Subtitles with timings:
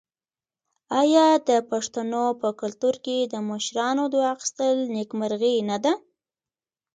[1.01, 5.93] آیا د پښتنو په کلتور کې د مشرانو دعا اخیستل نیکمرغي نه ده؟